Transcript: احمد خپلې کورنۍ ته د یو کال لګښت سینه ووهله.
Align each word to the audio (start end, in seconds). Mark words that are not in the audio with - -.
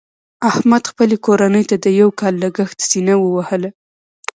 احمد 0.49 0.83
خپلې 0.91 1.15
کورنۍ 1.25 1.63
ته 1.69 1.75
د 1.83 1.85
یو 1.99 2.09
کال 2.19 2.33
لګښت 2.43 2.77
سینه 2.89 3.15
ووهله. 3.19 3.69